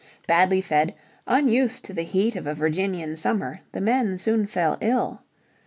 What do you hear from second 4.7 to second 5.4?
ill.